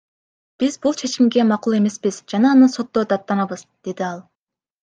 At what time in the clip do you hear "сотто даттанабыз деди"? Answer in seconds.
2.77-4.09